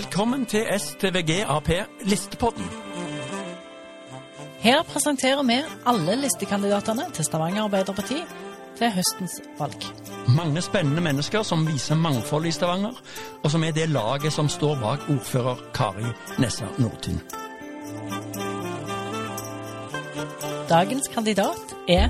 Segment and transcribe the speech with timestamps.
[0.00, 1.68] Velkommen til STVG Ap
[2.02, 2.64] Listepodden.
[4.58, 8.16] Her presenterer vi alle listekandidatene til Stavanger Arbeiderparti
[8.78, 9.84] til høstens valg.
[10.36, 12.96] Mange spennende mennesker som viser mangfold i Stavanger,
[13.42, 16.08] og som er det laget som står bak ordfører Kari
[16.38, 17.20] Nessa Nordtun.
[20.68, 22.08] Dagens kandidat er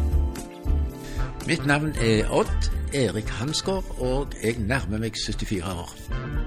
[1.47, 6.40] Mitt navn er Odd Erik Hansgaard, og jeg nærmer meg 74 år.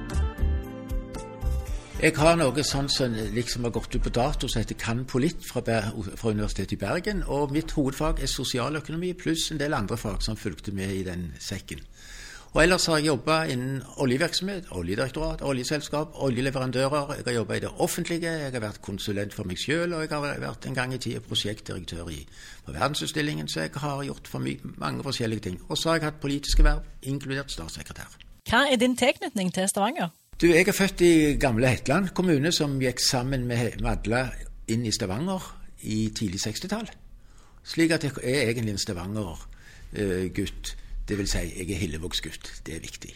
[2.04, 5.46] Jeg har noe sånn som liksom har gått ut på dato som heter Kan Polit
[5.48, 7.22] fra, fra Universitetet i Bergen.
[7.32, 11.30] Og mitt hovedfag er sosialøkonomi pluss en del andre fag som fulgte med i den
[11.40, 11.80] sekken.
[12.52, 17.14] Og ellers har jeg jobba innen oljevirksomhet, oljedirektorat, oljeselskap, oljeleverandører.
[17.22, 20.12] Jeg har jobba i det offentlige, jeg har vært konsulent for meg sjøl, og jeg
[20.12, 22.20] har vært en gang i tida prosjektdirektør i,
[22.66, 24.44] på verdensutstillingen, så jeg har gjort for
[24.76, 25.56] mange forskjellige ting.
[25.70, 28.20] Og så har jeg hatt politiske verv, inkludert statssekretær.
[28.52, 30.12] Hva er din tilknytning til Stavanger?
[30.44, 34.26] Du, Jeg er født i gamle Hetland kommune, som gikk sammen med Madla
[34.68, 35.40] inn i Stavanger
[35.88, 36.90] i tidlig 60-tall.
[37.64, 40.74] Slik at jeg er egentlig en Stavanger-gutt.
[41.08, 42.60] Det vil si, jeg er Hillevågsgutt.
[42.66, 43.14] Det er viktig.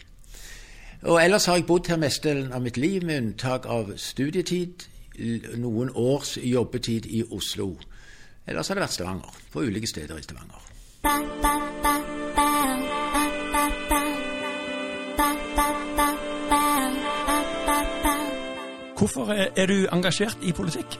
[1.01, 4.87] Og Ellers har jeg bodd her mestedelen av mitt liv, med unntak av studietid,
[5.59, 7.73] noen års jobbetid i Oslo.
[8.47, 10.63] Ellers har det vært Stavanger, på ulike steder i Stavanger.
[18.97, 20.97] Hvorfor er du engasjert i politikk?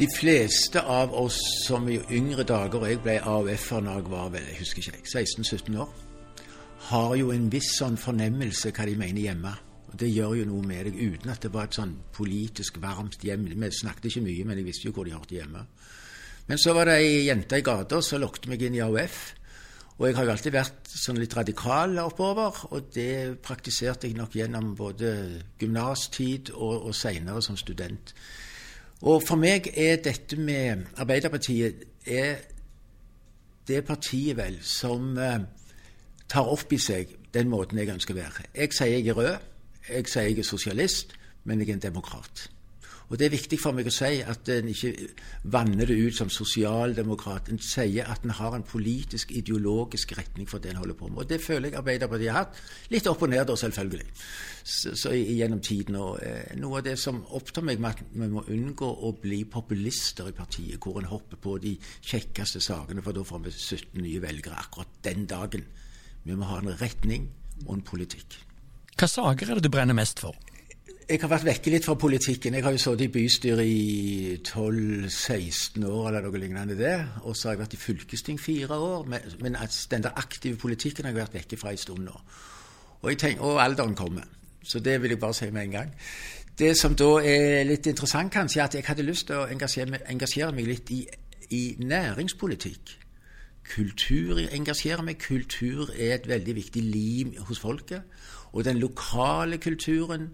[0.00, 4.56] De fleste av oss som i yngre dager, jeg ble AUF-er når jeg var jeg
[4.62, 5.90] husker ikke, 16-17 år,
[6.88, 9.52] har jo en viss sånn fornemmelse hva de mener hjemme.
[9.90, 13.20] Og Det gjør jo noe med deg, uten at det var et sånn politisk varmt
[13.20, 13.44] hjem.
[13.50, 15.66] Vi snakket ikke mye, men jeg visste jo hvor de hørte hjemme.
[16.46, 19.18] Men så var det ei jente i gata som lokket meg inn i AUF.
[20.00, 24.32] Og jeg har jo alltid vært sånn litt radikal oppover, og det praktiserte jeg nok
[24.32, 25.10] gjennom både
[25.60, 28.14] gymnastid og, og seinere som student.
[29.04, 32.40] Og for meg er dette med Arbeiderpartiet er
[33.68, 35.44] det partiet vel som eh,
[36.32, 38.46] tar opp i seg den måten jeg ønsker å være.
[38.56, 39.52] Jeg sier jeg er rød,
[39.84, 41.12] jeg sier jeg er sosialist,
[41.44, 42.48] men jeg er en demokrat.
[43.10, 44.92] Og Det er viktig for meg å si at en ikke
[45.50, 47.48] vanner det ut som sosialdemokrat.
[47.50, 51.24] En sier at en har en politisk, ideologisk retning for det en holder på med.
[51.24, 52.60] Og Det føler jeg Arbeiderpartiet har hatt.
[52.94, 54.06] Litt opp og ned, da, selvfølgelig.
[54.62, 55.98] Så, så gjennom tiden.
[55.98, 59.42] Og, eh, noe av det som opptar meg med at vi må unngå å bli
[59.50, 64.04] populister i partiet, hvor en hopper på de kjekkeste sakene, for da får vi 17
[64.04, 65.66] nye velgere akkurat den dagen.
[66.22, 67.26] Vi må ha en retning
[67.66, 68.38] og en politikk.
[68.94, 70.38] Hva saker er det du brenner mest for?
[71.10, 72.54] Jeg har vært vekke litt fra politikken.
[72.54, 76.92] Jeg har jo sittet i bystyret i 12-16 år eller noe lignende det.
[77.26, 79.08] Og så har jeg vært i fylkesting fire år.
[79.10, 82.14] Men den der aktive politikken har jeg vært vekke fra en stund nå.
[83.00, 84.28] Og, tenker, og, alderen kommer.
[84.62, 85.90] Så det vil jeg bare si med en gang.
[86.60, 90.04] Det som da er litt interessant, kanskje, er at jeg hadde lyst til å engasjere
[90.12, 91.00] engasjere meg litt i,
[91.50, 92.94] i næringspolitikk.
[93.72, 95.18] Kultur engasjerer meg.
[95.26, 98.06] Kultur er et veldig viktig lim hos folket.
[98.54, 100.30] Og den lokale kulturen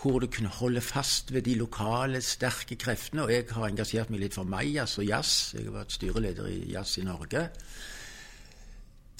[0.00, 3.24] hvor du kunne holde fast ved de lokale, sterke kreftene.
[3.26, 5.52] Og jeg har engasjert meg litt for Majas og jazz.
[5.56, 7.48] Jeg har vært styreleder i Jazz i Norge.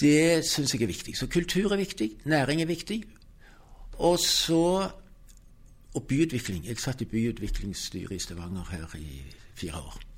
[0.00, 1.16] Det syns jeg er viktig.
[1.16, 3.02] Så kultur er viktig, næring er viktig.
[4.00, 4.90] Og så
[5.94, 6.66] og byutvikling.
[6.66, 9.22] Jeg satt i byutviklingsstyret i Stavanger her i
[9.54, 10.09] fire år.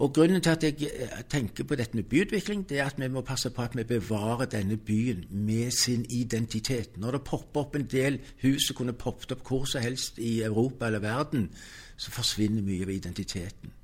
[0.00, 3.08] Og Grunnen til at jeg eh, tenker på dette med byutvikling, det er at vi
[3.08, 6.96] må passe på at vi bevarer denne byen med sin identitet.
[6.96, 10.40] Når det popper opp en del hus som kunne poppet opp hvor som helst i
[10.42, 11.50] Europa eller verden,
[11.96, 13.76] så forsvinner mye av identiteten.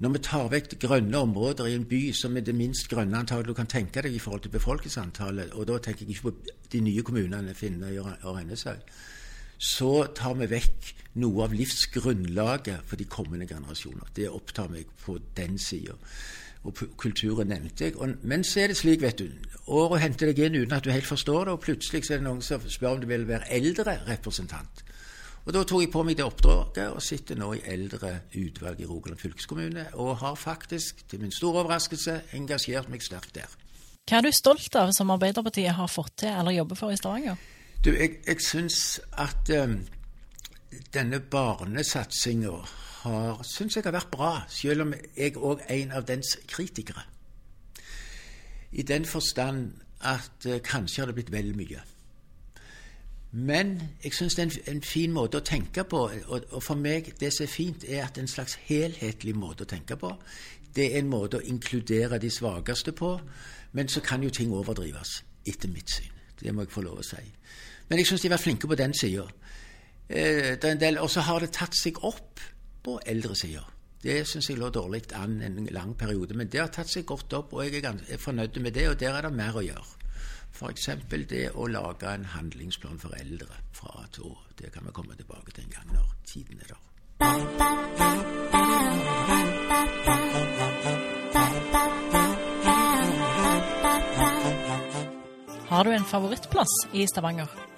[0.00, 3.46] Når vi tar vekk grønne områder i en by som er det minst grønne antallet
[3.46, 6.80] du kan tenke deg i forhold til befolkningsantallet, og da tenker jeg ikke på de
[6.80, 8.80] nye kommunene Finnøy og Rennesøy,
[9.58, 14.12] så tar vi vekk noe av livsgrunnlaget for de kommende generasjoner.
[14.16, 15.96] Det opptar meg på den sida.
[16.62, 17.96] Og kulturen nevnte jeg.
[17.98, 19.28] Og, men så er det slik, vet du.
[19.66, 22.28] Året henter deg inn uten at du helt forstår det, og plutselig så er det
[22.28, 24.84] noen som spør om du vil være eldre representant.
[25.42, 29.18] Og Da tok jeg på meg det oppdraget og sitter nå i eldreutvalget i Rogaland
[29.18, 33.50] fylkeskommune, og har faktisk, til min store overraskelse, engasjert meg sterkt der.
[34.06, 37.42] Hva er du stolt av som Arbeiderpartiet har fått til eller jobber for i Stavanger?
[37.82, 39.80] Du, jeg, jeg syns at um,
[40.94, 42.56] denne barnesatsinga
[43.02, 47.04] har, synes jeg har vært bra, selv om jeg òg er en av dens kritikere.
[48.72, 51.82] I den forstand at eh, kanskje har det blitt vel mye.
[53.32, 56.00] Men jeg syns det er en, en, fin måte å tenke på.
[56.28, 59.34] Og, og, for meg, det som er fint, er at det er en slags helhetlig
[59.36, 60.10] måte å tenke på.
[60.74, 63.14] Det er en måte å inkludere de svakeste på.
[63.72, 66.12] Men så kan jo ting overdrives, etter mitt syn.
[66.40, 67.22] Det må jeg få lov å si.
[67.88, 69.24] Men jeg syns de har vært flinke på den sida.
[70.12, 72.40] Del, Og så har det tatt seg opp
[72.82, 73.64] på eldre sider.
[74.02, 77.32] Det syns jeg lå dårlig an en lang periode, men det har tatt seg godt
[77.38, 79.62] opp, og jeg er, ganske, er fornøyd med det, og der er det mer å
[79.62, 80.02] gjøre.
[80.52, 80.88] F.eks.
[81.30, 84.34] det å lage en handlingsplan for eldre fra A til Å.
[84.58, 86.80] Det kan vi komme tilbake til en gang når tiden er der.
[95.72, 97.71] Har du en favorittplass i Stavanger?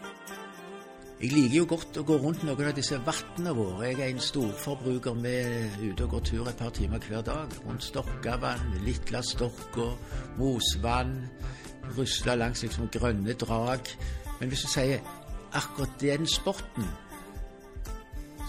[1.20, 3.86] Jeg liker jo godt å gå rundt noen av disse vannene våre.
[3.86, 7.54] Jeg er en storforbruker med ute og går tur et par timer hver dag.
[7.64, 9.86] Rundt Stokkavann, Litla Stokka,
[10.40, 11.14] Mosvann.
[11.94, 13.82] Rusla langs liksom grønne drag.
[14.40, 14.98] Men hvis du sier
[15.54, 16.86] akkurat den sporten,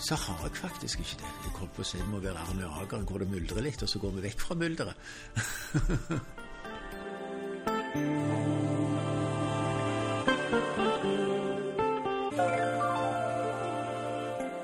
[0.01, 1.31] så har jeg faktisk ikke det.
[1.45, 3.89] Jeg holdt på å si det må være Arne Ager hvor det myldrer litt, og
[3.93, 4.97] så går vi vekk fra mylderet.